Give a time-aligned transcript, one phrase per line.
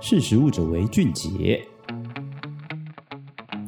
[0.00, 1.66] 识时务者为俊杰。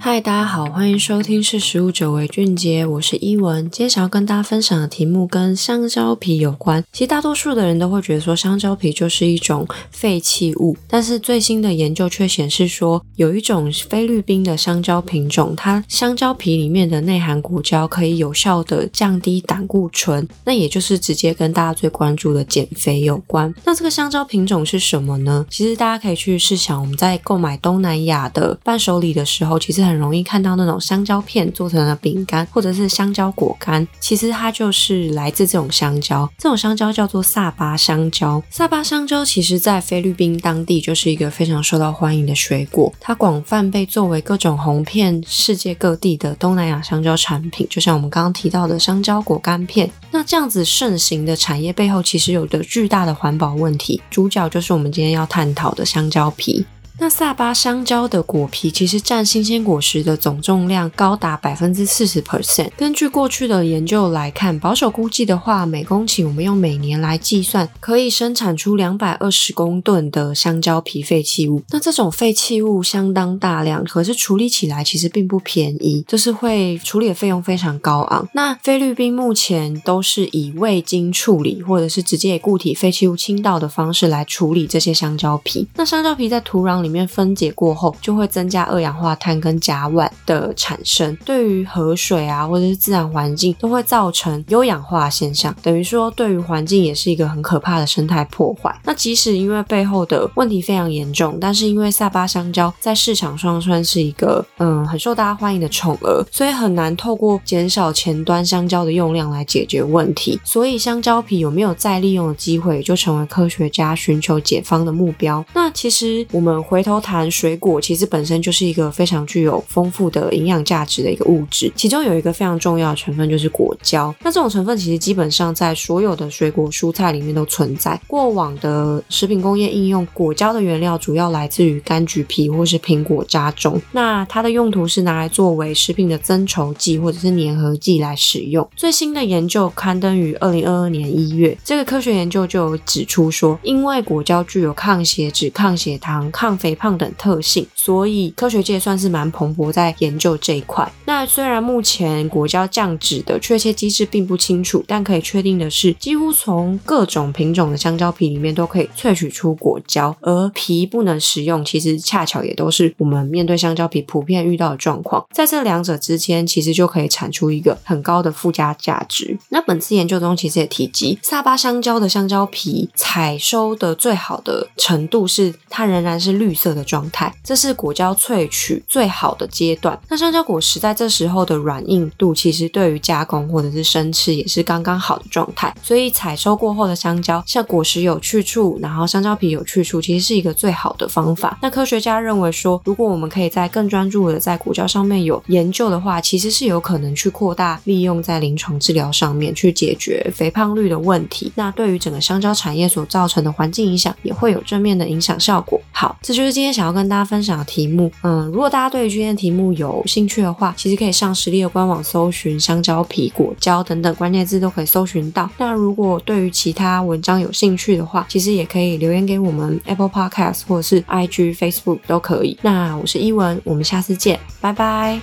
[0.02, 3.64] 嗨，大家好，欢迎收听《是食物者为俊杰》，我是依文。
[3.64, 6.82] 今天想要跟大家分享的题目跟香蕉皮有关。
[6.90, 23.54] 其实大多数的人都会觉得说香蕉皮就是一种废弃物，但是最新的研究却显示说，有一种菲律宾的香蕉品种，它香蕉皮里面的内含果胶可以有效的降低胆固醇，那也就是直接跟大家最关注的减肥有关。
[23.66, 25.44] 那这个香蕉品种是什么呢？
[25.50, 36.28] 其实大家可以去试想，我们在购买东南亚的伴手礼的时候，其实很容易看到那种香蕉片做成的饼干，或者是香蕉果干，其实它就是来自这种香蕉。
[36.38, 38.42] 这种香蕉叫做萨巴香蕉。
[38.48, 49.90] 萨巴香蕉其实在菲律宾当地就是一个非常受到欢迎的水果，它广泛被作为各种红片世界各地的东南亚香蕉产品，就像我们刚刚提到的香蕉果干片。
[50.10, 54.00] 那这样子盛行的产业背后，其实有着巨大的环保问题。
[54.10, 56.64] 主角就是我们今天要探讨的香蕉皮。
[57.00, 62.70] 那萨巴香蕉的果皮其实占新鲜果实的总重量高达百分之四十 percent。
[62.76, 71.62] 根据过去的研究来看，保守估计的话，每公顷我们用每年来计算，可以生产出两百二十公吨的香蕉皮废弃物。
[71.70, 78.28] 那这种废弃物相当大量，可是处理起来其实并不便宜，就是会处理的费用非常高昂。
[78.34, 85.66] 那菲律宾目前都是以未经处理或者是直接以固体废弃物倾倒的方式来处理这些香蕉皮。
[85.76, 98.76] 那香蕉皮在土壤里里里面分解过后，就会增加二氧化碳跟甲烷的产生，对于河水啊或者是自然环境都会造成优氧化现象，等于说对于环境也是一个很可怕的生态破坏。
[98.84, 110.40] 那即使因为背后的问题非常严重，但是因为萨巴香蕉在市场上算是一个嗯很受大家欢迎的宠儿，所以很难透过减少前端香蕉的用量来解决问题。
[110.42, 115.44] 所以香蕉皮有没有再利用的机会，就成为科学家寻求解方的目标。
[115.54, 116.79] 那其实我们回。
[116.80, 124.14] 回头谈水果，其实本身就是一个非常具有丰富的营养价值的一个物质，其中有一个非常重要的成分就是果胶。
[124.22, 128.00] 那这种成分其实基本上在所有的水果蔬菜里面都存在。
[128.06, 138.66] 过往的食品工业应用果胶的原料主要来自于柑橘皮或是苹果渣中，那它的用途是拿来作为食品的增稠剂或者是粘合剂来使用。
[138.74, 146.69] 最新的研究刊登于二零二二年一月，这个科学研究就有指出说，因为果胶具有抗血脂、抗血糖、抗肥。
[146.70, 150.88] 肥胖等特性，所以科学界算是蛮蓬勃在研究这一块。
[151.04, 165.26] 那虽然目前果胶降脂的确切机制并不清楚，但可以确定的是，几乎从各种品种的香蕉皮里面都可以萃取出果胶，而皮不能食用，其实恰巧也都是我们面对香蕉皮普遍遇到的状况。
[165.32, 169.36] 在这两者之间，其实就可以产出一个很高的附加价值。
[169.48, 176.70] 那本次研究中其实也提及，萨巴香蕉的香蕉皮采收的最好的程度是它仍然是绿色。
[176.70, 179.98] 色的状态，这是果胶萃取最好的阶段。
[180.08, 185.74] 那香蕉果实在这时候的软硬度，其实对于加工或者是生吃也是刚刚好的状态。
[185.82, 191.58] 所以采收过后的香蕉，像果实有去处，然后香蕉皮有去处，其实是一个最好的方法。
[191.62, 201.50] 那科学家认为说，如果我们可以在更专注的在果胶上面有研究的话，其实是有可能去扩大利用在临床治疗上面，去解决肥胖率的问题。
[201.54, 205.80] 那对于整个香蕉产业所造成的环境影响，也会有正面的影响效果。
[205.90, 206.50] 好，这就就是。
[206.60, 215.48] 今天想要跟大家分享的题目，嗯，如果大家对于今天的题目有兴趣的话，其实可以上实力的官网搜寻香蕉皮、果胶等等关键字都可以搜寻到。
[215.56, 222.58] 那如果对于其他文章有兴趣的话，其实也可以留言给我们 Apple Podcast 或者是 IG、Facebook 都可以。
[222.62, 225.20] 那我是依文，我们下次见，拜拜。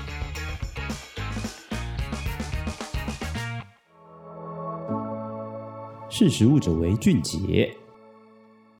[6.10, 7.70] 识食物者为俊杰。